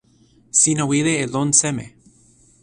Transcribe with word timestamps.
sina 0.59 0.83
wile 0.89 1.13
e 1.23 1.25
lon 1.33 1.49
seme? 1.59 1.85